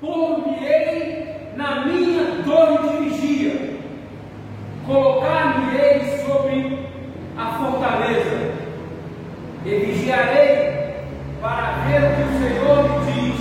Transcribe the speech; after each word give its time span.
Pôr-me-ei 0.00 1.52
na 1.56 1.84
minha 1.84 2.42
torre 2.42 2.88
de 2.88 3.04
vigia, 3.04 3.80
colocar-me-ei 4.86 6.24
sobre 6.24 6.88
a 7.36 7.46
fortaleza, 7.58 8.54
e 9.66 9.68
vigiarei 9.68 11.04
para 11.42 11.84
ver 11.84 12.00
o 12.02 12.10
que 12.16 12.22
o 12.22 12.32
Senhor 12.40 12.76
me 12.88 13.12
diz, 13.12 13.40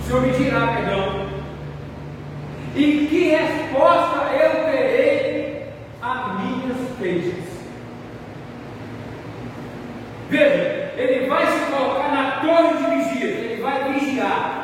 o 0.00 0.02
Senhor 0.06 0.22
me 0.22 0.32
dirá, 0.32 0.66
perdão, 0.68 1.26
e 2.74 3.06
que 3.06 3.28
resposta 3.28 4.32
eu 4.32 4.64
terei 4.72 5.66
a 6.00 6.38
minhas 6.38 6.98
queixas. 6.98 7.44
Veja, 10.30 10.94
ele 10.96 11.26
vai 11.26 11.46
se 11.46 11.70
colocar 11.70 12.08
na 12.08 12.40
torre 12.40 12.78
de 12.78 12.84
vigia 12.96 13.43
vai 13.64 13.92
vigiar 13.92 14.63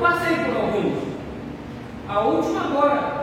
passei 0.00 0.36
por 0.36 0.56
alguns. 0.56 0.98
A 2.08 2.20
última 2.20 2.60
agora, 2.62 3.19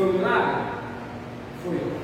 Foi 0.00 0.12
milagre? 0.12 0.62
Foi. 1.62 1.99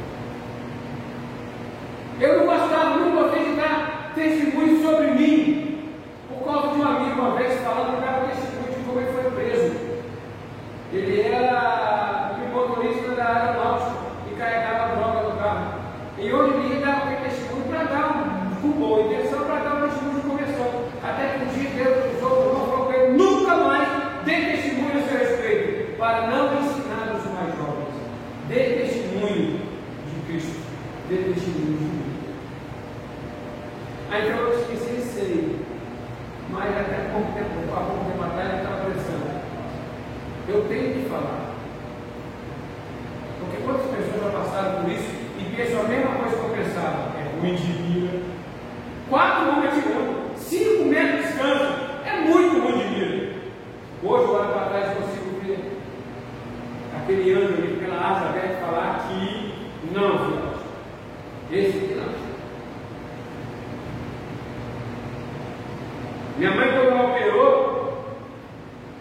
palavra 58.07 58.41
deve 58.41 58.55
falar 58.61 59.09
que 59.09 59.71
não, 59.93 60.19
filhote. 60.19 60.65
Esse 61.51 61.73
filhote. 61.73 62.17
Minha 66.37 66.51
mãe, 66.53 66.69
quando 66.69 66.89
ela 66.89 67.11
operou, 67.11 68.05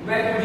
o 0.02 0.06
médico 0.06 0.42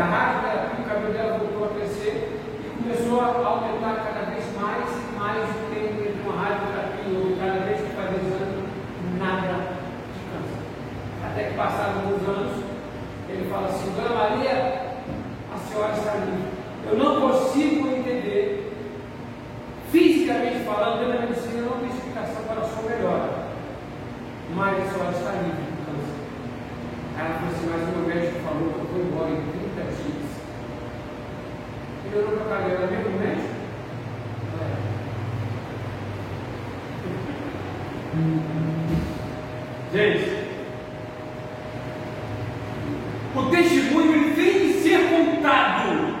a 0.00 0.04
rápida 0.04 0.70
o 0.80 0.88
cabelo 0.88 1.12
dela 1.12 1.38
voltou 1.38 1.64
a 1.64 1.74
crescer 1.74 2.40
e 2.64 2.82
começou 2.82 3.20
a 3.20 3.46
aumentar 3.46 4.02
cada 4.02 4.30
vez 4.30 4.44
mais 4.56 4.88
e 4.88 5.18
mais 5.18 5.44
o 5.44 5.74
tempo 5.74 6.00
entre 6.00 6.22
uma 6.24 6.40
radioterapia 6.40 7.18
ou 7.18 7.36
cada 7.36 7.60
vez 7.66 7.80
que 7.80 7.94
fazia 7.94 8.16
exame, 8.16 8.64
nada 9.18 9.76
de 10.16 10.20
câncer. 10.32 10.60
Até 11.26 11.44
que 11.44 11.54
passaram 11.54 12.00
alguns 12.00 12.28
anos, 12.28 12.64
ele 13.28 13.50
fala 13.50 13.68
assim, 13.68 13.92
Dona 13.92 14.14
Maria, 14.14 14.96
a 15.52 15.58
senhora 15.68 15.92
está 15.92 16.14
livre. 16.14 16.48
Eu 16.88 16.96
não 16.96 17.20
consigo 17.20 17.88
entender, 17.88 18.72
fisicamente 19.92 20.64
falando, 20.64 21.00
dentro 21.00 21.12
da 21.12 21.26
medicina 21.26 21.62
não 21.62 21.76
tenho 21.78 21.92
explicação 21.92 22.42
para 22.48 22.62
a 22.62 22.64
sua 22.64 22.88
melhora. 22.88 23.50
Mas 24.54 24.80
a 24.80 24.92
senhora 24.92 25.12
está 25.12 25.32
livre 25.44 25.60
do 25.60 25.84
câncer. 25.84 26.16
Ela 27.18 27.34
falou 27.34 27.52
assim, 27.52 27.68
mas 27.70 27.82
o 27.82 27.98
meu 27.98 28.08
médico 28.08 28.40
falou 28.40 28.72
que 28.72 28.80
eu 28.80 28.86
vou 28.86 29.28
embora 29.28 29.59
então, 32.12 32.22
né? 32.22 33.36
é. 39.92 39.96
Gente, 39.96 40.40
o 43.36 43.42
testemunho 43.50 44.34
tem 44.34 44.52
que 44.52 44.72
ser 44.82 45.08
contado. 45.08 46.16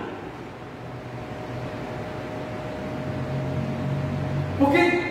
Porque 4.60 5.02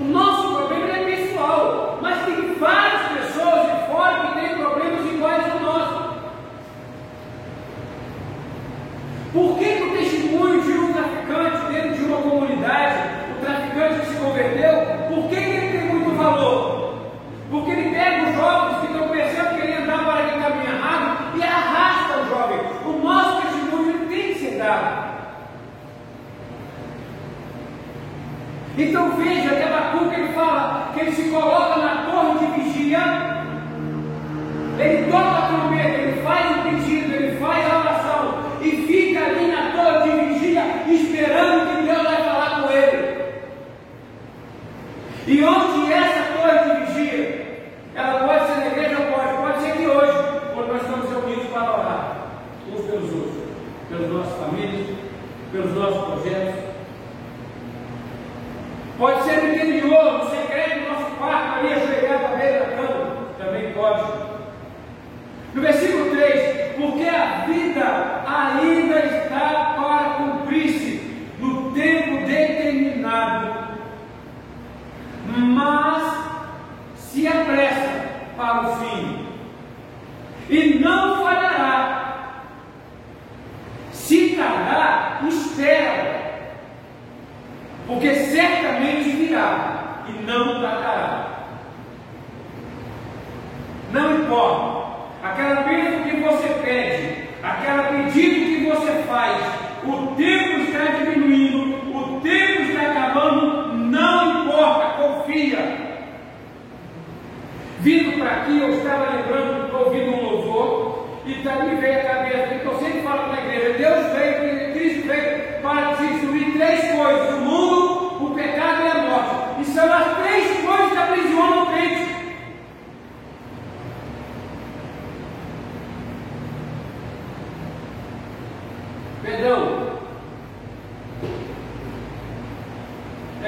o 0.00 0.04
nosso 0.04 0.54
problema 0.54 0.96
é 0.96 1.04
pessoal, 1.04 1.98
mas 2.00 2.24
tem 2.24 2.54
várias 2.54 3.12
pessoas 3.12 3.62
de 3.62 3.86
fora 3.92 4.26
que 4.26 4.40
têm 4.40 4.56
problemas 4.56 5.04
iguais 5.04 5.52
ao 5.52 5.60
nosso. 5.60 6.08
Por 9.34 9.58
que 9.58 9.77
ele 30.18 30.32
fala 30.32 30.90
que 30.94 31.00
ele 31.00 31.12
se 31.12 31.30
coloca 31.30 31.67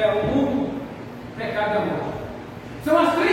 é 0.00 0.12
o 0.12 0.26
mundo, 0.26 0.82
o 1.32 1.36
pecado 1.36 1.76
é 1.76 1.78
morte. 1.78 2.20
São 2.84 2.98
as 2.98 3.14
três 3.14 3.29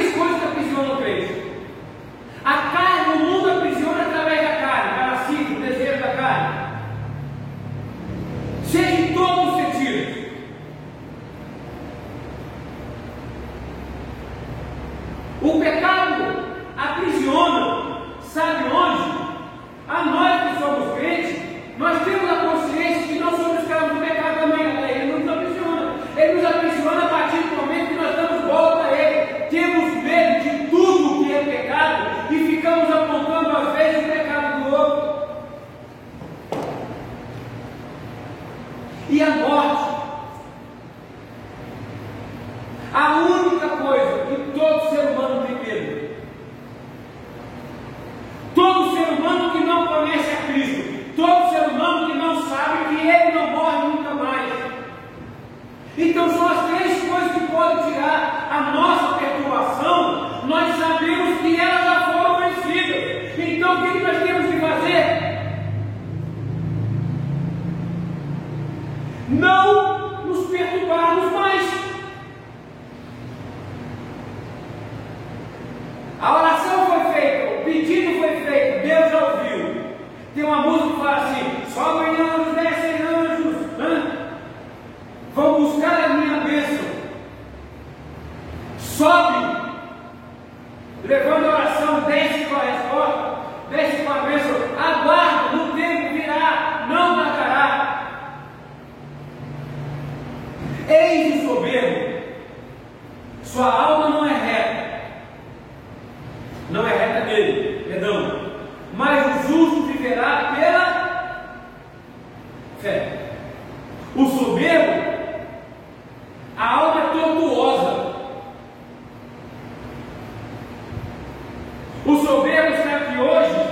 O 122.07 122.15
soberbo 122.25 122.73
está 122.73 122.95
aqui 122.95 123.19
hoje, 123.19 123.67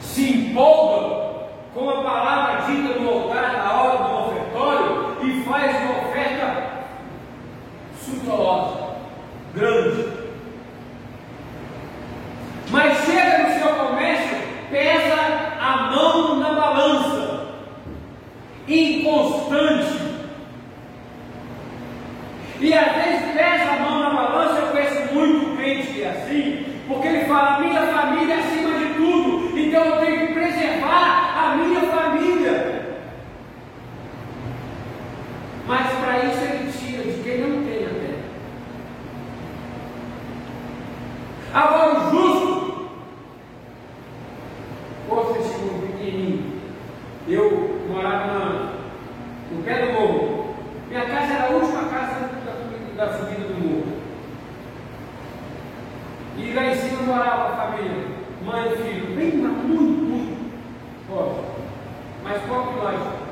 se 0.00 0.28
empolga 0.32 1.46
com 1.72 1.88
a 1.88 2.02
palavra 2.02 2.66
dita 2.66 2.98
no 2.98 3.08
altar 3.08 3.52
na 3.52 3.80
hora 3.80 3.98
do 3.98 4.28
ofertório 4.28 5.16
e 5.22 5.44
faz 5.44 5.76
uma 5.76 6.08
oferta 6.08 6.86
suntuosa, 8.04 8.96
grande. 9.54 10.08
Mas 12.72 13.04
chega 13.04 13.38
no 13.38 13.60
seu 13.60 13.74
comércio, 13.76 14.36
pesa 14.68 15.14
a 15.60 15.92
mão 15.94 16.40
na 16.40 16.54
balança, 16.54 17.54
inconstante. 18.66 20.08
E 22.60 22.74
às 22.74 22.96
vezes 22.96 23.32
pesa 23.32 23.70
a 23.70 23.76
mão 23.76 24.00
na 24.00 24.10
balança, 24.10 24.58
eu 24.58 24.72
conheço 24.72 25.14
muito 25.14 25.56
crente 25.56 25.92
que 25.92 26.02
é 26.02 26.10
assim, 26.10 26.77
porque 26.88 27.06
ele 27.06 27.24
fala, 27.26 27.60
minha 27.60 27.82
família 27.82 28.34
é 28.34 28.38
acima 28.38 28.78
de 28.78 28.94
tudo, 28.94 29.58
então 29.58 29.84
eu 29.84 30.00
tenho 30.00 30.26
que 30.26 30.32
preservar 30.32 31.34
a 31.36 31.56
minha 31.56 31.82
família. 31.82 32.98
Mas 35.66 35.92
para 35.92 36.18
isso 36.24 36.40
ele 36.40 36.72
tira 36.72 37.02
de 37.02 37.22
quem 37.22 37.40
não 37.42 37.62
tem 37.62 37.84
a 37.84 37.90
terra. 37.90 38.18
Agora 41.52 41.98
o 41.98 42.10
justo, 42.10 42.90
poxa, 45.06 45.38
esse 45.40 45.58
pequenininho, 45.58 46.58
eu 47.28 47.84
morava 47.90 48.26
na, 48.26 48.72
no 49.52 49.62
pé 49.62 49.86
do 49.86 49.92
morro. 49.92 50.54
Minha 50.88 51.04
casa 51.04 51.34
era 51.34 51.48
a 51.48 51.50
última 51.50 51.84
casa 51.90 52.30
da, 52.46 53.04
da 53.04 53.12
subida 53.12 53.46
do 53.46 53.60
morro. 53.60 53.98
E 56.38 56.52
lá 56.54 56.64
em 56.66 56.74
cima 56.76 56.98
família, 57.88 58.06
mãe 58.44 58.72
e 58.72 58.76
filho, 58.76 59.16
bem, 59.16 59.36
muito, 59.36 60.04
muito 60.04 60.28
pobre. 61.08 61.44
Mas 62.22 62.42
pobre 62.42 62.74
que. 62.74 63.28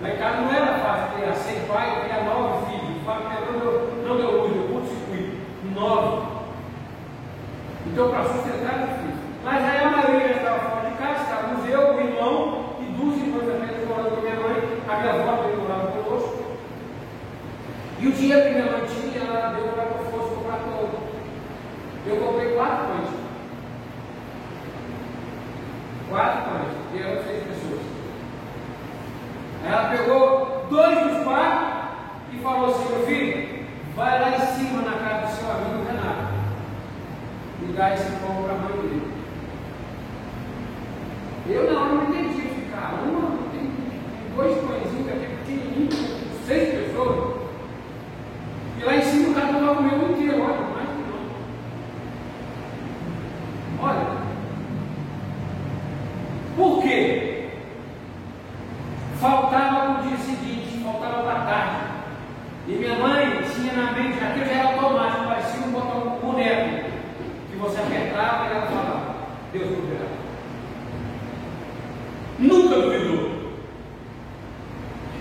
Lá 0.00 0.10
em 0.10 0.16
casa 0.16 0.40
não 0.42 0.54
era 0.54 0.78
fácil 0.78 1.16
criar 1.16 1.34
sem 1.34 1.60
pai, 1.66 2.04
criar 2.04 2.24
nove 2.24 2.66
filhos. 2.66 3.02
O 3.02 3.04
pai 3.04 3.18
não 3.50 3.58
deu, 3.58 4.04
não 4.06 4.16
deu 4.16 4.42
luz, 4.42 4.52
deu 4.52 4.62
curto-circuito. 4.68 5.38
Nove. 5.74 6.26
Então, 7.86 8.10
para 8.10 8.24
sustentar 8.24 8.74
era 8.74 8.86
difícil. 8.86 9.18
Mas 9.44 9.64
aí 9.64 9.78
a 9.78 9.90
maioria 9.90 10.36
estava 10.36 10.58
fora 10.70 10.90
de 10.90 10.96
casa, 10.96 11.22
estávamos 11.22 11.68
eu, 11.68 11.96
o 11.96 12.00
irmão 12.00 12.64
e 12.80 12.84
duas 12.92 13.16
irmãs 13.16 13.48
apenas 13.48 13.88
morando 13.88 14.14
com 14.14 14.20
minha 14.20 14.36
mãe. 14.36 14.78
A 14.88 14.96
minha 15.00 15.12
avó 15.14 15.42
também 15.42 15.56
morava 15.56 15.86
conosco. 15.88 16.44
E 17.98 18.06
o 18.06 18.12
dinheiro 18.12 18.42
que 18.42 18.50
minha 18.50 18.70
mãe 18.70 18.86
tinha, 18.86 19.24
ela 19.24 19.54
deu 19.54 19.68
para 19.68 19.84
que 19.84 19.98
eu 19.98 20.12
fosse 20.12 20.34
comprar 20.34 20.58
todo. 20.58 21.08
Eu 22.06 22.16
comprei 22.18 22.54
quatro 22.54 22.86
pães. 22.86 23.17
Quatro 26.08 26.42
pães, 26.50 26.72
e 26.94 26.98
eram 27.02 27.22
seis 27.24 27.42
pessoas. 27.44 27.80
Ela 29.66 29.90
pegou 29.90 30.66
dois 30.70 30.98
dos 30.98 31.24
quatro 31.24 31.66
e 32.32 32.38
falou 32.38 32.70
assim, 32.70 32.88
meu 32.88 33.06
filho, 33.06 33.66
vai 33.94 34.20
lá 34.20 34.30
em 34.30 34.40
cima 34.40 34.82
na 34.82 34.92
casa 34.92 35.26
do 35.26 35.32
seu 35.32 35.50
amigo 35.50 35.84
Renato. 35.86 36.34
E 37.62 37.72
dá 37.72 37.94
esse 37.94 38.10
pão 38.12 38.42
para 38.42 38.54
a 38.54 38.58
mãe 38.58 38.72
dele. 38.82 39.12
Eu 41.48 41.72
não, 41.72 41.94
não 41.94 42.02
entendi. 42.04 42.48
Uma, 43.04 43.38
tem 43.50 43.70
dois 44.36 44.56
pãezinhos 44.58 45.08
aqui 45.08 45.26
pequenininhos, 45.26 45.94
seis 46.46 46.68
pessoas. 46.68 47.36
E 48.78 48.84
lá 48.84 48.96
em 48.96 49.02
cima 49.02 49.30
o 49.30 49.34
cara 49.34 49.74
comer 49.74 49.94
um 49.94 50.12
inteiro, 50.12 50.42
olha, 50.42 50.60
mais 50.74 50.88
que 50.88 51.02
não. 53.80 53.86
Olha. 53.88 54.18
Por 56.56 56.82
quê? 56.82 57.50
Faltava 59.20 59.88
no 59.88 60.08
dia 60.08 60.18
seguinte, 60.18 60.82
faltava 60.84 61.22
para 61.22 61.40
tarde. 61.40 61.88
E 62.68 62.72
minha 62.72 62.98
mãe 62.98 63.40
tinha 63.54 63.72
na 63.72 63.92
mente, 63.92 64.22
aquilo 64.22 64.44
já 64.44 64.52
era 64.52 64.68
automático, 64.68 65.26
parecia 65.26 65.66
um 65.66 65.72
botão 65.72 66.18
boneco, 66.20 66.90
que 67.50 67.56
você 67.56 67.80
apertava 67.80 68.44
e 68.44 68.50
ela 68.50 68.66
falava, 68.66 69.14
Deus 69.52 69.68
proverá. 69.68 70.06
Nunca 72.38 72.74
duvidou. 72.76 73.38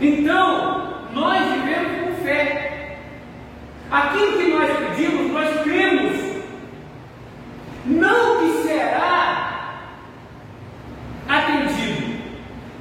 Então, 0.01 1.05
nós 1.13 1.51
vivemos 1.51 2.17
com 2.17 2.23
fé. 2.23 2.97
Aquilo 3.89 4.37
que 4.37 4.51
nós 4.51 4.69
pedimos, 4.77 5.31
nós 5.31 5.61
cremos. 5.63 6.17
Não 7.85 8.39
que 8.39 8.67
será 8.67 9.79
atendido, 11.27 12.21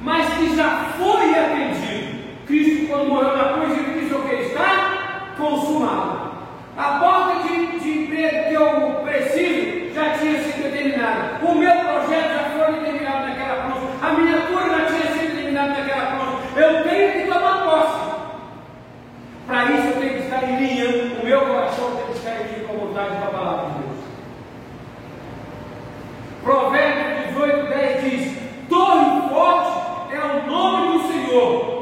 mas 0.01 0.27
que 0.33 0.55
já 0.55 0.93
foi 0.97 1.31
atendido. 1.31 2.17
Cristo, 2.45 2.87
quando 2.87 3.09
morreu 3.09 3.35
na 3.35 3.53
cruz, 3.53 3.77
ele 3.77 3.99
disse 3.99 4.13
o 4.13 4.21
que? 4.23 4.35
Está 4.35 5.33
consumado. 5.37 6.31
A 6.77 6.99
porta 6.99 7.47
de, 7.47 7.79
de 7.79 8.03
emprego 8.03 8.49
que 8.49 8.53
eu 8.53 9.01
preciso 9.03 9.93
já 9.93 10.17
tinha 10.17 10.43
sido 10.43 10.63
determinada. 10.63 11.39
O 11.43 11.55
meu 11.55 11.71
projeto 11.71 12.33
já 12.33 12.49
foi 12.51 12.73
determinado 12.79 13.27
naquela 13.27 13.63
cruz. 13.63 13.83
A 14.01 14.13
minha 14.13 14.41
cura 14.41 14.69
já 14.69 14.85
tinha 14.85 15.13
sido 15.13 15.35
determinada 15.35 15.69
naquela 15.69 16.17
cruz. 16.17 16.55
Eu 16.55 16.83
tenho 16.83 17.13
que 17.13 17.31
tomar 17.31 17.63
posse. 17.63 18.17
Para 19.47 19.63
isso 19.71 19.87
eu 19.87 19.99
tenho 19.99 20.13
que 20.13 20.19
estar 20.19 20.43
em 20.43 20.57
linha, 20.57 21.19
o 21.21 21.25
meu 21.25 21.41
coração 21.41 21.95
tem 21.95 22.05
que 22.05 22.11
estar 22.13 22.31
em 22.31 22.43
linha 22.43 22.67
com 22.67 22.73
a 22.73 22.85
vontade 22.85 23.15
da 23.15 23.27
palavra 23.27 23.65
de 23.65 23.79
Deus. 23.79 23.97
Provérbios 26.43 27.27
18, 27.27 27.69
10 27.69 28.03
diz: 28.03 28.37
Torre 28.69 29.29
forte 29.29 30.15
é 30.15 30.19
o 30.19 30.47
nome 31.37 31.76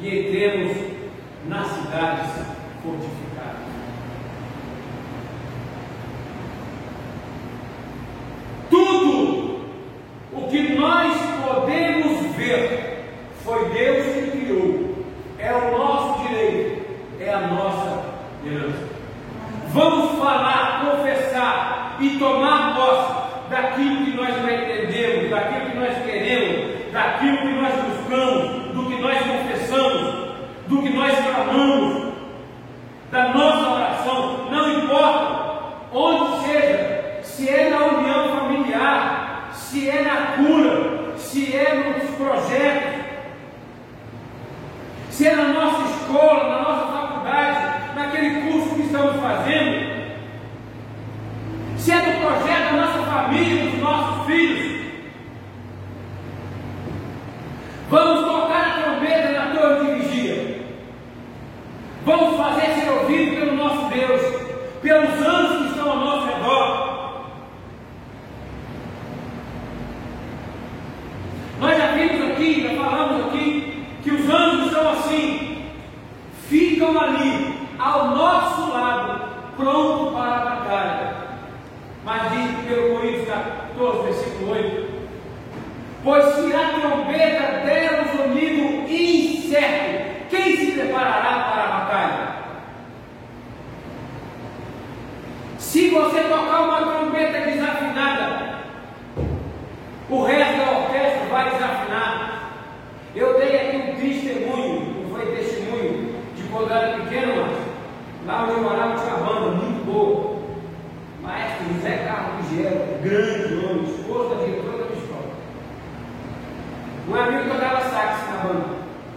e 0.00 0.18
entremos 0.18 0.76
nas 1.46 1.66
cidades 1.68 2.46
fortificadas. 2.82 3.79
pelo 63.10 63.56
nosso 63.56 63.88
Deus, 63.88 64.20
pelos 64.80 65.10
anjos 65.26 65.62
que 65.62 65.68
estão 65.70 65.90
ao 65.90 65.96
nosso 65.96 66.26
redor. 66.26 66.90
Nós 71.58 71.76
já 71.76 71.86
vimos 71.88 72.30
aqui, 72.30 72.62
já 72.62 72.82
falamos 72.82 73.26
aqui, 73.26 73.84
que 74.02 74.10
os 74.10 74.30
anjos 74.30 74.72
são 74.72 74.92
assim, 74.92 75.64
ficam 76.48 76.98
ali, 76.98 77.68
ao 77.78 78.16
nosso 78.16 78.72
lado, 78.72 79.22
pronto 79.56 80.12
para 80.12 80.36
a 80.36 80.44
batalha. 80.44 81.14
Mas 82.04 82.30
diz 82.30 82.66
pelo 82.66 82.96
Coríntios 82.96 83.28
14, 83.28 84.02
versículo 84.04 84.52
8: 84.52 84.90
Pois 86.02 86.24
se 86.24 86.54
a 86.54 86.80
trombeta 86.80 87.66
der 87.66 87.92
o 87.92 88.02
um 88.02 88.16
sonido 88.16 88.90
incerto, 88.90 90.28
quem 90.30 90.56
se 90.56 90.72
preparará 90.72 91.50
para 91.50 91.62
a 91.64 91.79
Se 95.80 95.88
você 95.88 96.24
tocar 96.24 96.60
uma 96.60 96.82
trombeta 96.82 97.40
desafinada, 97.40 98.58
o 100.10 100.24
resto 100.24 100.58
da 100.58 100.78
orquestra 100.78 101.26
vai 101.30 101.50
desafinar. 101.52 102.52
Eu 103.16 103.38
dei 103.40 103.56
aqui 103.56 103.76
um 103.76 103.94
testemunho, 103.94 105.00
não 105.00 105.16
foi 105.16 105.34
testemunho, 105.34 106.16
de 106.36 106.42
quando 106.52 106.70
era 106.70 106.98
pequeno, 106.98 107.46
mas 107.46 108.26
lá 108.26 108.42
onde 108.42 108.52
eu 108.52 108.62
morava 108.62 109.00
tinha 109.00 109.24
banda 109.24 109.52
muito 109.52 109.86
boa. 109.86 110.42
Maestro 111.22 111.72
José 111.72 112.04
Carlos 112.06 112.50
Ligiero, 112.50 113.00
grande 113.02 113.54
nome, 113.54 113.90
esposo 113.90 114.34
da 114.34 114.44
diretora 114.44 114.84
da 114.84 114.94
escola. 114.94 115.32
Um 117.08 117.14
amigo 117.14 117.54
tocava 117.54 117.80
sax 117.88 118.28
na 118.28 118.36
banda, 118.42 118.66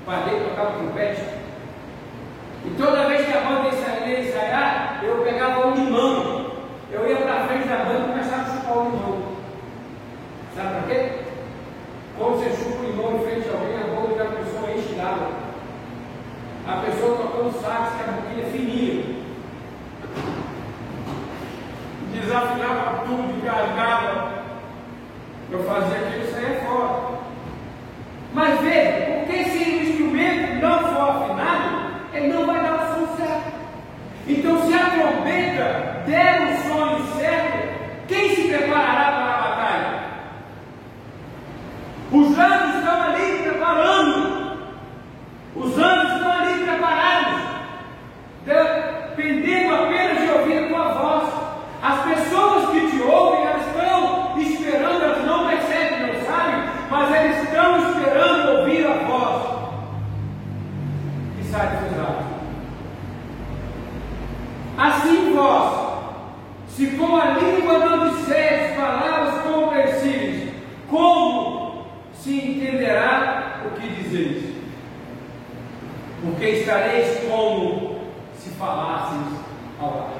o 0.02 0.06
padre 0.06 0.40
tocava 0.40 0.78
trompete. 0.78 1.24
E 2.66 2.70
toda 2.78 3.10
vez 3.10 3.13
porque 76.44 76.58
estareis 76.58 77.20
como 77.30 78.00
se 78.38 78.50
falasses 78.50 79.40
ao 79.80 79.88
ar. 79.88 80.14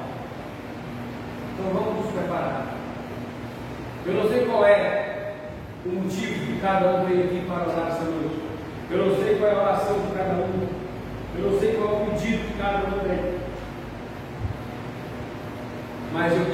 Então 1.52 1.70
vamos 1.70 2.02
nos 2.02 2.14
preparar. 2.14 2.66
Eu 4.06 4.14
não 4.14 4.28
sei 4.30 4.46
qual 4.46 4.64
é 4.64 5.34
o 5.84 5.90
motivo 5.90 6.46
que 6.46 6.60
cada 6.62 6.94
um 6.94 7.04
veio 7.04 7.24
aqui 7.24 7.44
para 7.46 7.68
orar 7.68 7.88
essa 7.88 8.04
noite. 8.04 8.40
Eu 8.90 9.06
não 9.06 9.22
sei 9.22 9.36
qual 9.36 9.50
é 9.50 9.54
a 9.54 9.60
oração 9.60 9.98
de 9.98 10.16
cada 10.16 10.32
um. 10.32 10.68
Eu 11.36 11.50
não 11.50 11.60
sei 11.60 11.74
qual 11.74 11.88
é 11.88 11.92
o 11.92 12.06
pedido 12.06 12.48
que 12.48 12.58
cada 12.58 12.78
um 12.78 13.00
tem. 13.00 13.34
Mas 16.10 16.32
eu 16.32 16.44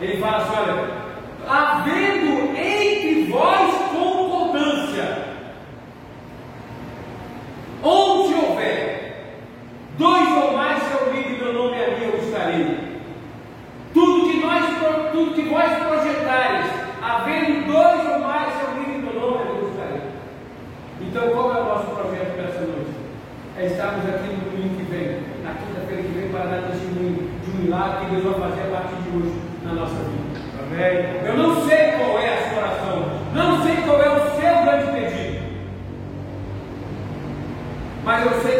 Ele 0.00 0.16
fala 0.16 0.38
assim: 0.38 0.56
olha, 0.56 0.99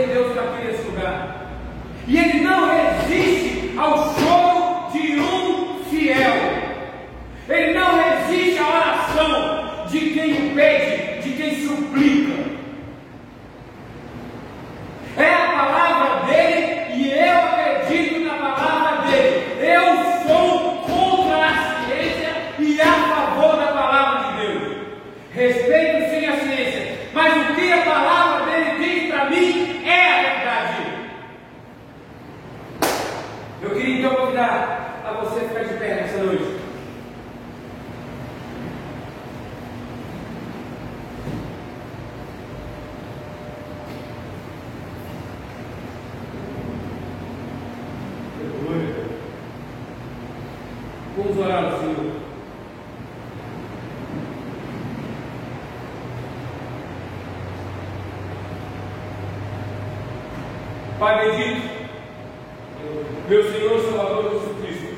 de 0.01 0.07
Deus 0.07 0.39
aqui 0.39 0.67
nesse 0.67 0.83
lugar. 0.83 1.47
E 2.07 2.17
ele 2.17 2.41
não 2.41 2.69
resiste 2.69 3.75
aos 3.79 4.20
Pai 61.01 61.31
bendito, 61.31 61.63
meu 63.27 63.43
Senhor 63.51 63.81
Salvador 63.81 64.33
Jesus 64.33 64.59
Cristo. 64.61 64.97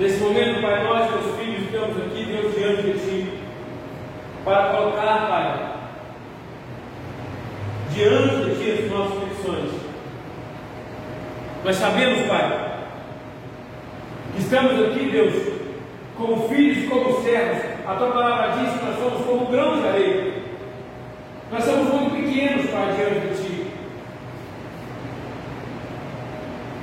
Nesse 0.00 0.18
momento, 0.18 0.60
Pai, 0.60 0.82
nós, 0.82 1.08
teus 1.08 1.36
filhos, 1.36 1.62
estamos 1.66 1.96
aqui, 1.98 2.24
Deus, 2.24 2.52
diante 2.52 2.82
de 2.82 2.98
Ti, 2.98 3.38
para 4.44 4.70
colocar, 4.70 5.28
Pai, 5.28 5.72
diante 7.94 8.44
de 8.44 8.56
Ti 8.56 8.82
as 8.82 8.90
nossas 8.90 9.18
petições. 9.20 9.70
Nós 11.64 11.76
sabemos, 11.76 12.26
Pai, 12.26 12.82
que 14.34 14.42
estamos 14.42 14.84
aqui, 14.84 15.10
Deus, 15.12 15.32
como 16.16 16.48
filhos, 16.48 16.88
como 16.88 17.22
servos. 17.22 17.62
A 17.86 17.94
Tua 17.94 18.10
palavra 18.10 18.56
diz 18.58 18.80
que 18.80 18.84
nós 18.84 18.98
somos 18.98 19.24
como 19.24 19.46
grãos 19.46 19.80
de 19.80 19.86
areia. 19.86 20.42
Nós 21.52 21.62
somos 21.62 21.86
muito 21.94 22.16
pequenos, 22.16 22.68
Pai, 22.68 22.94
diante 22.96 23.28
de 23.28 23.31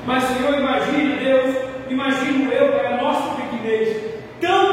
Mas, 0.09 0.23
Senhor, 0.23 0.55
imagine 0.55 1.17
Deus, 1.17 1.55
imagino 1.87 2.51
eu, 2.51 2.71
para 2.71 2.89
a 2.89 2.93
é 2.93 2.97
nossa 2.99 3.35
pequenez, 3.35 3.95
tão 4.41 4.68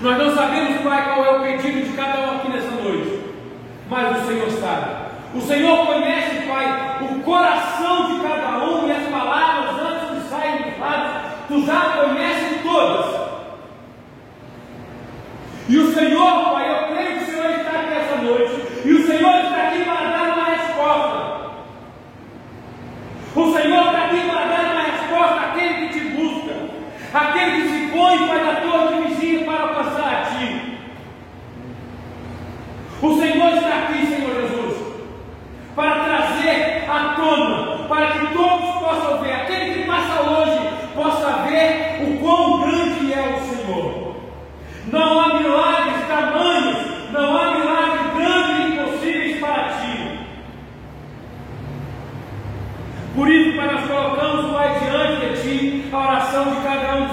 Nós 0.00 0.16
não 0.16 0.32
sabemos, 0.32 0.80
Pai, 0.82 1.12
qual 1.12 1.24
é 1.24 1.30
o 1.30 1.42
pedido 1.42 1.90
de 1.90 1.96
cada 1.96 2.20
um 2.20 2.36
aqui 2.36 2.52
nessa 2.52 2.70
noite, 2.70 3.20
mas 3.90 4.22
o 4.22 4.26
Senhor 4.28 4.50
sabe. 4.52 5.08
O 5.34 5.40
Senhor 5.40 5.86
conhece, 5.86 6.46
Pai, 6.46 6.98
o 7.02 7.20
coração 7.22 8.14
de 8.14 8.20
cada 8.22 8.58
um 8.64 8.86
e 8.86 8.92
as 8.92 9.08
palavras 9.08 9.74
antes 9.80 10.22
que 10.22 10.30
saiam 10.30 10.58
dos 10.58 10.78
lábios, 10.78 11.22
tu 11.48 11.66
já 11.66 11.80
conheces 11.80 12.62
todas. 12.62 13.06
E 15.68 15.78
o 15.78 15.92
Senhor, 15.92 16.52
Pai, 16.52 16.70
eu 16.70 16.94
creio 16.94 17.18
que 17.18 17.24
o 17.24 17.34
Senhor 17.34 17.50
está 17.50 17.70
aqui 17.70 17.90
nessa 17.90 18.16
noite, 18.22 18.62
e 18.84 18.92
o 18.92 19.06
Senhor 19.06 19.34
está 19.40 19.62
aqui 19.66 19.84
para 19.84 20.10
dar 20.10 20.34
uma 20.34 20.44
resposta. 20.44 21.18
O 23.34 23.52
Senhor 23.52 23.86
está 23.86 24.04
aqui 24.04 24.20
para 24.28 24.44
dar 24.46 24.74
uma 24.74 24.82
resposta 24.82 25.40
àquele 25.40 25.74
que 25.74 25.92
te 25.92 26.00
busca, 26.10 26.54
àquele 27.12 27.62
que 27.62 27.68
se 27.68 27.86
põe 27.92 28.28
para 28.28 28.52
a 28.52 28.60
tua 28.60 28.67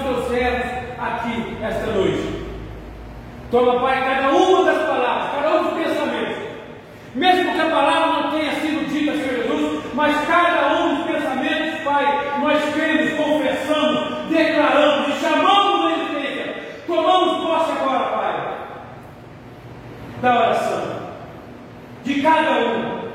Teus 0.06 0.28
servos 0.28 0.70
aqui 1.00 1.56
esta 1.60 1.86
noite. 1.90 2.46
Toma, 3.50 3.80
Pai, 3.80 4.04
cada 4.04 4.28
uma 4.36 4.64
das 4.64 4.86
palavras, 4.86 5.30
cada 5.34 5.50
um 5.50 5.64
dos 5.64 5.82
pensamentos. 5.82 6.36
Mesmo 7.12 7.52
que 7.52 7.60
a 7.60 7.70
palavra 7.70 8.22
não 8.22 8.30
tenha 8.30 8.52
sido 8.52 8.88
dita, 8.88 9.14
Senhor 9.14 9.42
Jesus, 9.42 9.82
mas 9.94 10.24
cada 10.28 10.76
um 10.76 10.94
dos 10.94 11.06
pensamentos, 11.06 11.80
Pai, 11.80 12.38
nós 12.40 12.72
cremos, 12.72 13.14
confessamos, 13.14 14.28
declaramos 14.30 15.08
e 15.08 15.20
chamamos 15.20 15.86
a 15.86 15.96
existência. 15.96 16.54
Tomamos 16.86 17.44
posse 17.44 17.72
agora, 17.72 18.04
Pai, 18.04 18.58
da 20.22 20.38
oração 20.38 20.82
de 22.04 22.22
cada 22.22 22.52
um. 22.60 23.08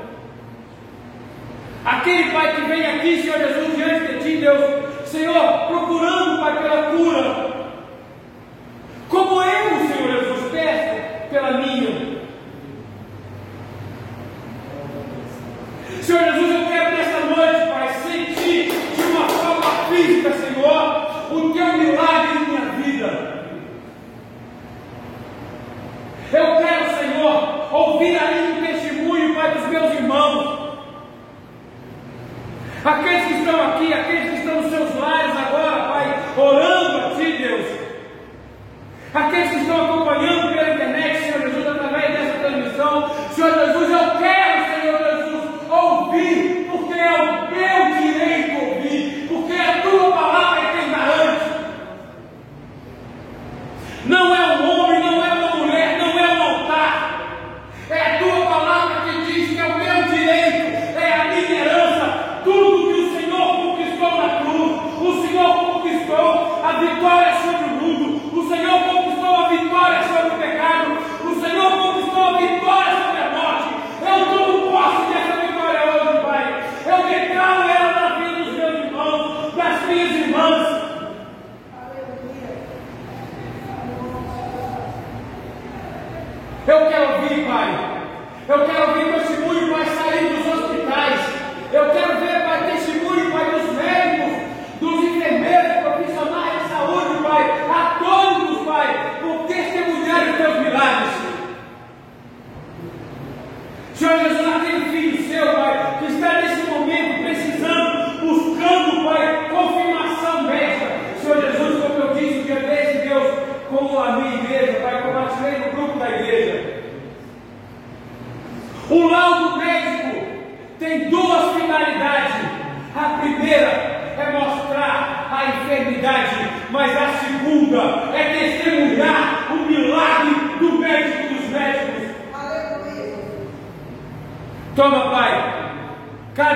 Aquele 1.86 2.32
Pai 2.32 2.54
que 2.54 2.60
vem 2.60 2.86
aqui, 2.86 3.22
Senhor 3.22 3.38
Jesus, 3.38 3.76
diante 3.76 4.12
de 4.12 4.18
Ti, 4.18 4.36
Deus, 4.42 4.81
Senhor, 5.12 5.66
procurando, 5.68 6.40
Pai, 6.40 6.62
pela 6.62 6.82
cura. 6.84 7.51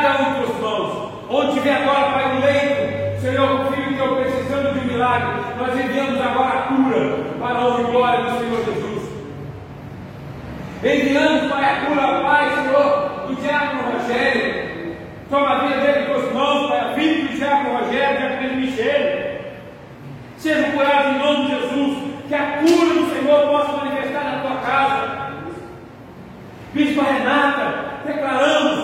Cada 0.06 0.22
um 0.22 0.40
dos 0.40 0.60
mãos, 0.60 1.12
onde 1.28 1.54
tiver 1.54 1.82
agora, 1.82 2.12
Pai, 2.12 2.34
no 2.34 2.40
leito, 2.40 3.20
Senhor, 3.20 3.48
com 3.48 3.72
filho 3.72 3.96
teu 3.96 4.16
precisando 4.16 4.78
de 4.78 4.86
milagre, 4.86 5.28
nós 5.58 5.74
enviamos 5.74 6.20
agora 6.20 6.48
a 6.48 6.62
cura 6.62 7.18
para 7.40 7.58
a 7.58 7.66
honra 7.66 7.80
e 7.80 7.90
glória 7.90 8.24
do 8.24 8.38
Senhor 8.38 8.64
Jesus. 8.64 9.02
Enviamos, 10.84 11.50
Pai, 11.50 11.64
a 11.64 11.86
cura, 11.86 12.20
Pai, 12.22 12.50
Senhor, 12.54 13.26
do 13.26 13.34
diácono 13.34 13.98
Rogério. 13.98 14.96
Toma 15.28 15.50
a 15.50 15.58
vida 15.58 15.80
dele 15.80 15.98
em 15.98 16.06
tuas 16.06 16.32
mãos, 16.32 16.68
Pai, 16.68 16.94
vida 16.94 17.22
do 17.22 17.36
diácono 17.36 17.78
Rogério, 17.78 18.18
diácono 18.18 18.60
Michele. 18.60 19.40
Seja 20.38 20.70
curado 20.70 21.08
em 21.08 21.18
nome 21.18 21.46
de 21.46 21.50
Jesus, 21.50 21.98
que 22.28 22.34
a 22.34 22.58
cura 22.58 22.94
do 22.94 23.10
Senhor 23.12 23.48
possa 23.48 23.72
manifestar 23.72 24.22
na 24.22 24.40
tua 24.40 24.56
casa. 24.60 25.16
Bispo 26.72 27.02
Renata, 27.02 28.02
declaramos, 28.04 28.75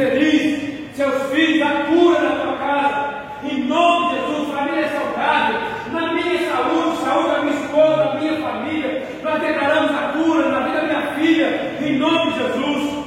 Feliz, 0.00 0.96
seus 0.96 1.30
filhos, 1.30 1.60
a 1.60 1.84
cura 1.84 2.20
na 2.20 2.30
tua 2.30 2.56
casa. 2.56 3.20
Em 3.44 3.64
nome 3.64 4.14
de 4.14 4.20
Jesus, 4.20 4.54
família 4.54 4.88
saudável, 4.88 5.60
na 5.92 6.14
minha 6.14 6.38
saúde, 6.50 7.04
saúde 7.04 7.28
da 7.28 7.40
minha 7.42 7.60
esposa, 7.60 7.96
da 7.96 8.14
minha 8.14 8.36
família, 8.40 9.08
nós 9.22 9.40
declaramos 9.42 9.90
a 9.90 10.12
cura 10.14 10.48
na 10.48 10.60
vida 10.60 10.80
da 10.80 10.86
minha 10.86 11.02
filha, 11.16 11.76
em 11.82 11.98
nome 11.98 12.32
de 12.32 12.38
Jesus. 12.38 13.04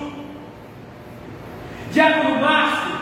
Diácono 1.89 2.35
Márcio, 2.39 2.95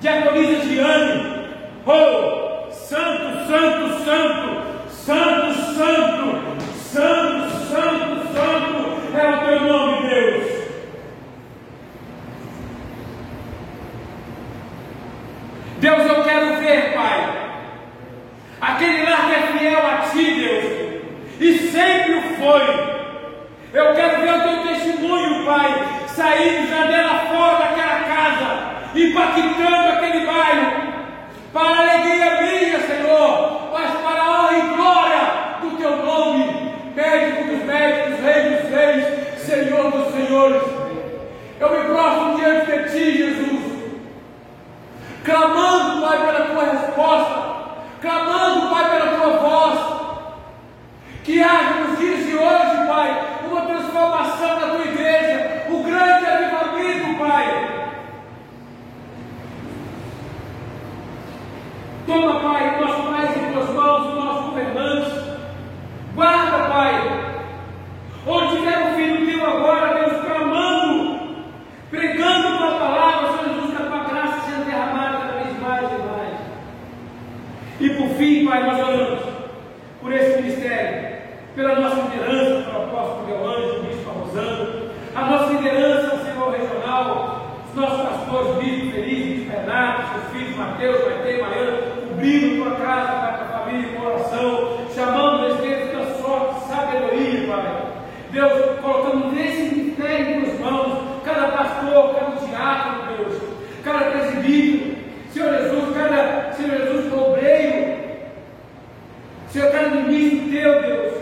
Diaconisa 0.00 0.64
Giane, 0.64 1.46
oh, 1.84 2.70
santo, 2.70 3.48
santo, 3.48 4.04
santo, 4.04 4.62
santo, 4.90 5.54
santo, 5.74 7.50
santo, 7.68 8.32
santo, 8.32 9.18
é 9.18 9.28
o 9.28 9.38
teu 9.44 9.60
nome, 9.66 10.08
Deus. 10.08 10.62
Deus, 15.82 16.06
eu 16.06 16.22
quero 16.22 16.58
ver, 16.60 16.94
Pai, 16.94 17.58
aquele 18.60 19.02
lar 19.02 19.26
que 19.26 19.34
é 19.34 19.58
fiel 19.58 19.84
a 19.84 19.96
Ti, 20.08 20.24
Deus, 20.36 20.64
e 21.40 21.58
sempre 21.72 22.14
o 22.16 22.22
foi. 22.36 23.02
Eu 23.72 23.94
quero 23.94 24.20
ver 24.20 24.34
o 24.34 24.42
Teu 24.42 24.66
testemunho, 24.68 25.46
Pai, 25.46 26.04
saindo 26.08 26.68
já 26.68 26.84
dela 26.84 27.18
fora 27.30 27.56
daquela 27.56 28.00
casa, 28.00 28.94
impactando 28.94 29.88
aquele 29.88 30.26
bairro, 30.26 30.92
para 31.52 31.78
alegria 31.78 32.42
minha, 32.42 32.80
Senhor, 32.80 33.70
mas 33.72 33.90
para 33.90 34.22
a 34.22 34.42
honra 34.42 34.58
e 34.58 34.76
glória 34.76 35.20
do 35.62 35.76
Teu 35.78 35.96
nome, 36.04 36.74
médico 36.94 37.44
dos 37.44 37.64
médicos, 37.64 38.20
rei 38.22 38.50
dos 38.50 38.70
reis, 38.70 39.38
Senhor 39.38 39.90
dos 39.90 40.12
senhores. 40.12 40.62
Eu 41.58 41.70
me 41.70 41.84
prostro 41.84 42.36
diante 42.36 42.66
de 42.66 42.90
Ti, 42.90 43.16
Jesus 43.16 43.72
clamando, 45.24 46.04
Pai, 46.04 46.18
pela 46.18 46.46
tua 46.46 46.64
resposta, 46.64 47.42
clamando, 48.00 48.68
Pai, 48.68 48.90
pela 48.90 49.16
tua 49.16 49.36
voz. 49.38 50.01
Que 51.24 51.40
haja 51.40 51.74
nos 51.74 51.98
dias 51.98 52.26
de 52.26 52.34
hoje, 52.34 52.86
Pai, 52.88 53.38
uma 53.48 53.60
transformação 53.62 54.60
da 54.60 54.68
tua 54.70 54.84
igreja, 54.84 55.66
o 55.70 55.82
grande 55.84 56.26
avivamento, 56.26 57.18
Pai. 57.18 57.92
Toma, 62.06 62.40
Pai, 62.40 62.76
o 62.76 62.84
nosso 62.84 63.02
mais 63.04 63.36
em 63.36 63.52
tuas 63.52 63.70
mãos, 63.70 64.08
os 64.08 64.14
nossos 64.14 64.44
governantes. 64.46 65.12
Guarda, 66.16 66.68
Pai, 66.68 67.34
onde 68.26 68.56
tiver 68.56 68.78
um 68.78 68.94
filho 68.96 69.24
teu 69.24 69.46
agora, 69.46 69.94
Deus, 69.94 70.24
clamando, 70.24 71.20
pregando 71.88 72.58
tua 72.58 72.78
palavra, 72.78 73.28
Senhor 73.28 73.54
Jesus, 73.54 73.70
que 73.76 73.82
a 73.82 73.86
tua 73.86 74.04
graça 74.04 74.40
seja 74.40 74.64
derramada 74.64 75.18
cada 75.18 75.32
vez 75.44 75.60
mais 75.60 75.82
e 75.82 76.02
mais. 76.02 76.38
E 77.80 77.90
por 77.90 78.08
fim, 78.16 78.44
Pai, 78.44 78.66
nós 78.66 78.78
oramos 78.80 79.42
por 80.00 80.12
esse 80.12 80.42
ministério, 80.42 81.11
pela 81.54 81.74
nossa 81.80 82.00
liderança, 82.02 82.70
pelo 82.70 82.84
apóstolo 82.84 83.22
Miguel 83.22 83.46
Ângelo, 83.46 83.82
bispo 83.82 84.10
Rosando, 84.10 84.90
a 85.14 85.24
nossa 85.26 85.52
liderança, 85.52 86.24
Senhor 86.24 86.50
regional, 86.50 87.46
Os 87.68 87.74
nossos 87.74 88.08
pastores, 88.08 88.56
Bispo 88.56 88.92
Feliz, 88.92 89.48
Renato, 89.50 90.02
seus 90.12 90.32
filhos, 90.32 90.56
Mateus, 90.56 91.04
Maite, 91.04 91.40
Mariana, 91.40 91.78
cobrindo 92.08 92.64
tua 92.64 92.74
casa, 92.76 93.12
Pai, 93.12 93.38
tua 93.38 93.58
família, 93.58 94.00
coração, 94.00 94.78
chamando 94.94 95.46
os 95.46 95.54
Espírito 95.54 95.96
da 95.96 96.04
sorte, 96.14 96.68
sabedoria, 96.68 97.46
Pai. 97.46 97.82
Deus, 98.30 98.80
colocando 98.80 99.32
nesse 99.32 99.74
ministério 99.74 100.36
em 100.36 100.44
tuas 100.44 100.60
mãos, 100.60 100.98
cada 101.22 101.48
pastor, 101.48 102.14
cada 102.14 102.46
diácono, 102.46 103.16
Deus, 103.16 103.42
cada 103.84 104.10
presbítero, 104.10 104.96
Senhor 105.30 105.52
Jesus, 105.54 105.96
cada, 105.96 106.52
Senhor 106.52 106.76
Jesus, 106.78 107.12
obreiro, 107.12 108.00
Senhor, 109.48 109.70
cada 109.70 109.88
ministro 109.88 110.50
teu, 110.50 110.82
Deus, 110.82 111.14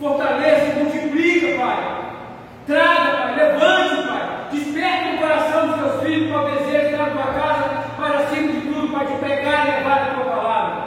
fortaleça, 0.00 0.80
multiplica, 0.80 1.56
Pai. 1.58 2.00
Traga, 2.66 3.16
Pai, 3.16 3.36
levante, 3.36 4.08
Pai. 4.08 4.48
Desperta 4.50 5.14
o 5.14 5.18
coração 5.18 5.68
dos 5.68 5.76
teus 5.76 6.02
filhos 6.02 6.32
para 6.32 6.42
o 6.42 6.50
desejo 6.50 6.80
de 6.80 6.92
estar 6.92 7.06
na 7.06 7.10
tua 7.10 7.32
casa, 7.32 7.64
para 7.96 8.18
acima 8.18 8.52
de 8.52 8.60
tudo, 8.62 8.88
para 8.92 9.06
te 9.06 9.14
pegar 9.18 9.68
e 9.68 9.70
levar 9.70 10.02
a 10.02 10.14
tua 10.14 10.24
palavra. 10.24 10.82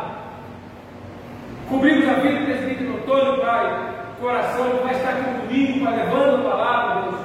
Cobrimos 1.69 2.10
a 2.10 2.13
vida 2.13 2.39
do 2.39 2.46
presbítero 2.46 2.96
Antônio, 2.96 3.41
Pai. 3.41 3.93
O 4.17 4.22
coração 4.22 4.65
ele 4.67 4.84
vai 4.84 4.93
estar 4.93 5.10
aqui 5.10 5.30
no 5.30 5.41
domingo, 5.41 5.86
Pai, 5.86 5.96
levando 5.98 6.48
a 6.48 6.50
palavra, 6.50 7.02
Deus, 7.02 7.15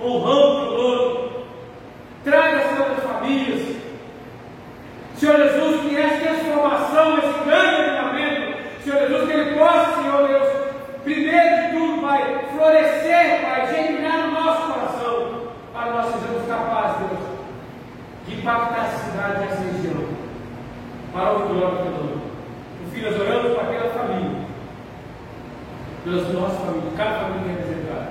honrando 0.00 0.56
o 0.56 0.66
teu 0.66 0.78
nome. 0.78 1.30
Traga, 2.24 2.60
Senhor, 2.68 2.86
as 2.96 3.04
famílias. 3.04 3.76
Senhor 5.16 5.36
Jesus, 5.36 5.80
que 5.82 5.96
essa 5.96 6.18
transformação, 6.18 7.18
esse 7.18 7.44
grande 7.44 7.82
avivamento, 7.82 8.58
Senhor 8.84 8.98
Jesus, 9.00 9.26
que 9.26 9.32
ele 9.32 9.58
possa, 9.58 10.02
Senhor 10.02 10.28
Deus, 10.28 10.48
primeiro 11.04 11.62
de 11.62 11.70
tudo, 11.72 12.02
Pai, 12.02 12.44
florescer, 12.54 13.40
Pai, 13.42 13.66
germinar 13.74 14.26
no 14.26 14.32
nosso 14.32 14.72
coração, 14.72 15.42
para 15.72 15.90
nós 15.90 16.06
sejamos 16.06 16.48
capazes, 16.48 17.08
Deus, 17.08 17.20
de 18.26 18.34
impactar 18.34 18.86
essa 18.86 19.10
cidade, 19.10 19.44
essa 19.44 19.62
região, 19.62 20.04
para 21.12 21.32
o 21.32 21.48
glória 21.48 21.68
do 21.68 21.82
teu 21.82 21.92
nome. 21.92 22.22
No 22.82 22.90
fim, 22.90 23.00
nós 23.02 23.20
oramos 23.20 23.52
para 23.54 23.62
aquela 23.62 23.90
família, 23.90 24.46
pelas 26.16 26.32
nossas 26.32 26.58
famílias, 26.64 26.94
cada 26.96 27.18
família 27.18 27.56
representada. 27.56 28.08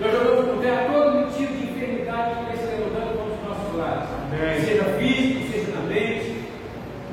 Nós 0.00 0.12
jogamos 0.12 0.44
por 0.46 0.62
terra 0.62 0.88
todo 0.92 1.36
tipo 1.36 1.52
de 1.52 1.64
enfermidade 1.64 2.34
que 2.34 2.44
vem 2.44 2.56
se 2.56 2.74
levantando 2.74 3.18
contra 3.18 3.34
os 3.34 3.48
nossos 3.48 3.78
lares, 3.78 4.08
Amém. 4.32 4.60
seja 4.60 4.84
físico, 4.98 5.52
seja 5.52 5.72
na 5.72 5.82
mente, 5.82 6.48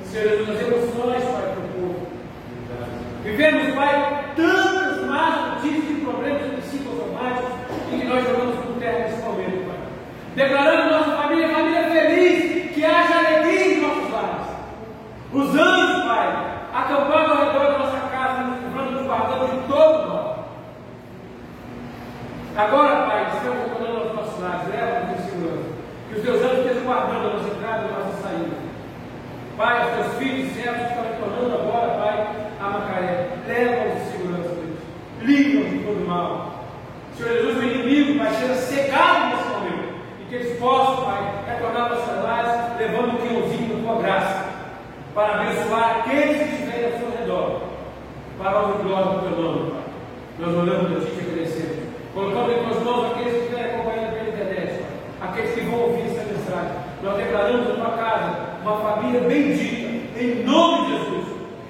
seja 0.03 0.51
nas 0.51 0.61
emoções, 0.61 1.23
Pai, 1.23 1.41
para 1.41 1.59
o 1.59 1.69
povo. 1.73 2.07
Vivemos, 3.23 3.75
Pai, 3.75 4.25
tantas 4.35 5.05
más 5.05 5.53
notícias 5.53 5.87
de 5.87 5.93
problemas 6.01 6.41
psicossomáticos 6.63 7.51
em 7.93 7.99
que 7.99 8.05
nós 8.07 8.23
jogamos 8.25 8.55
por 8.65 8.79
terra 8.79 8.99
nesse 8.99 9.21
momento, 9.21 9.67
Pai. 9.67 9.77
Declarando 10.35 10.91
nossa 10.91 11.11
família, 11.11 11.49
família 11.49 11.83
feliz, 11.83 12.71
que 12.73 12.85
haja 12.85 13.19
alegria 13.19 13.77
em 13.77 13.81
nossos 13.81 14.11
lares. 14.11 14.47
Os 15.33 15.49
anjos, 15.55 16.03
Pai, 16.03 16.49
acampando 16.73 17.33
ao 17.33 17.45
redor 17.45 17.71
da 17.71 17.77
nossa 17.79 17.99
casa, 18.09 18.41
nos 18.43 18.63
livrando, 18.63 18.91
nos 18.91 19.05
guardando 19.05 19.51
de 19.51 19.67
todo 19.67 20.07
mal. 20.07 20.49
Agora, 22.59 23.07
Pai, 23.07 23.25
estamos 23.37 23.57
retornando 23.69 24.09
aos 24.09 24.15
nossos 24.15 24.41
lares, 24.41 24.67
leva-nos 24.67 25.17
em 25.17 25.29
segurança. 25.29 25.69
Que 26.09 26.19
os 26.19 26.25
teus 26.25 26.43
anjos 26.43 26.57
estejam 26.57 26.83
guardando 26.83 27.29
a 27.29 27.33
nossa 27.35 27.55
entrada 27.55 27.83
e 27.83 27.87
a 27.87 27.99
nossa 27.99 28.21
saída. 28.21 28.55
Pai, 29.55 29.79
os 29.79 29.95
teus 29.95 30.17
filhos 30.17 30.51
e 30.51 30.61
servos 30.61 30.81
que 30.81 30.87
estão 30.89 31.03
retornando 31.05 31.55
agora, 31.55 31.87
Pai, 32.03 32.35
a 32.59 32.69
Macaé, 32.69 33.29
leva-os 33.47 34.01
em 34.01 34.11
segurança, 34.11 34.49
Deus. 34.49 34.79
Livra-os 35.21 35.71
de 35.71 35.79
todo 35.85 36.05
mal. 36.05 36.65
Senhor 37.15 37.31
Jesus, 37.31 37.57
o 37.59 37.63
inimigo, 37.63 38.19
Pai, 38.19 38.33
seja 38.33 38.55
cegado 38.55 39.37
nesse 39.37 39.49
momento. 39.53 39.93
E 40.19 40.25
que 40.27 40.35
eles 40.35 40.59
possam, 40.59 41.05
Pai, 41.05 41.31
retornar 41.47 41.93
aos 41.93 42.03
seus 42.03 42.23
lares, 42.23 42.77
levando 42.77 43.13
o 43.13 43.21
quilôzinho 43.21 43.73
da 43.73 43.87
tua 43.87 44.01
graça, 44.01 44.45
para 45.15 45.33
abençoar 45.35 45.99
aqueles 45.99 46.37
que 46.37 46.55
estiverem 46.55 46.91
ao 46.91 46.99
seu 46.99 47.11
redor, 47.21 47.61
para 48.37 48.49
a 48.49 48.63
glória 48.83 49.11
do 49.13 49.21
teu 49.21 49.41
nome, 49.41 49.71
Pai. 49.71 49.83
Nós 50.39 50.55
oramos 50.57 50.91
a 50.91 51.05
Ti 51.05 51.07
e 51.07 51.15
te 51.15 51.21
agradecemos. 51.21 51.78
Colocando 52.13 52.51
em 52.51 52.63
tuas 52.63 52.83
mãos 52.83 53.11
aqueles 53.11 53.33
que 53.33 53.39
estiverem 53.39 53.75
acompanhando 53.75 54.13
pela 54.13 54.29
internet, 54.29 54.85
aqueles 55.21 55.53
que 55.53 55.61
vão 55.61 55.79
ouvir 55.79 56.07
essa 56.07 56.23
mensagem. 56.23 56.71
Nós 57.03 57.17
declaramos 57.17 57.67
na 57.67 57.75
tua 57.75 57.97
casa 57.97 58.37
uma 58.61 58.77
família 58.77 59.21
bendita, 59.21 60.19
em 60.19 60.43
nome 60.43 60.85
de 60.85 60.91
Jesus. 60.97 61.25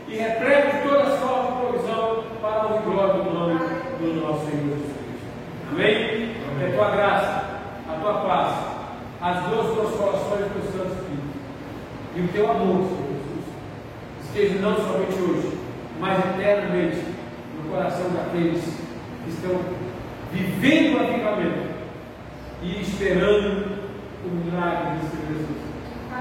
E 0.08 0.16
repreende 0.16 0.88
toda 0.88 1.18
sorte 1.18 1.52
e 1.52 1.68
provisão 1.68 2.24
para 2.42 2.62
a 2.62 2.82
glória 2.82 3.24
do 3.24 3.32
nome 3.32 3.60
do 4.00 4.22
nosso 4.22 4.46
Senhor 4.46 4.64
Jesus 4.64 4.92
Cristo. 4.98 5.30
Amém? 5.72 6.36
Que 6.58 6.66
a 6.66 6.72
tua 6.76 6.90
graça, 6.90 7.46
a 7.88 8.00
tua 8.02 8.14
paz, 8.22 8.70
as 9.22 9.44
duas 9.50 9.68
consolações 9.68 10.46
do 10.46 10.72
Santo 10.72 10.94
Espírito 10.94 11.30
e 12.16 12.22
o 12.22 12.28
teu 12.30 12.50
amor, 12.50 12.88
Senhor 12.88 13.08
Jesus, 13.14 13.46
esteja 14.26 14.60
não 14.60 14.76
somente 14.76 15.22
hoje, 15.22 15.58
mas 16.00 16.18
eternamente 16.20 17.04
no 17.56 17.70
coração 17.70 18.10
daqueles 18.10 18.64
que 18.64 19.30
estão 19.30 19.52
vivendo 20.32 20.98
o 20.98 21.00
avivamento 21.00 21.70
e 22.62 22.82
esperando 22.82 23.80
o 24.24 24.30
milagre 24.30 25.00
de 25.00 25.10
Senhor 25.10 25.28
Jesus. 25.28 25.60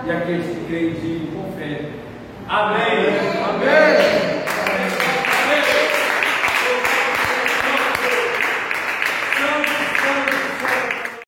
E 0.06 0.10
aqueles 0.10 0.46
que 0.46 0.64
creem 0.66 0.90
em 0.90 0.94
Ti 0.94 1.28
com 1.34 1.52
fé. 1.58 1.90
Amém. 2.48 3.08
Amém. 3.48 4.37